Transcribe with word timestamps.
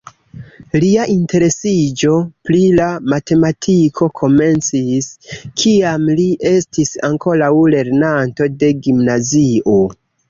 Lia 0.83 1.03
interesiĝo 1.15 2.13
pri 2.49 2.61
la 2.79 2.87
matematiko 3.13 4.07
komencis 4.21 5.11
kiam 5.63 6.09
li 6.21 6.27
estis 6.53 6.95
ankoraŭ 7.11 7.53
lernanto 7.77 8.49
de 8.65 8.73
gimnazio. 8.89 9.79